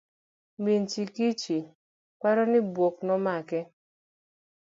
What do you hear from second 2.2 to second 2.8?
paro gi